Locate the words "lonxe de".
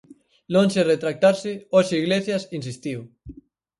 0.53-0.85